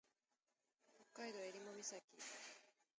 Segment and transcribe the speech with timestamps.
[1.13, 2.01] 北海道襟裳岬